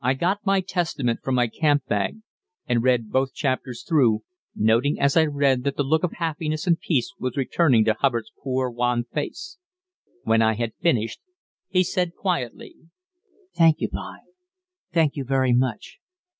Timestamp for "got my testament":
0.15-1.19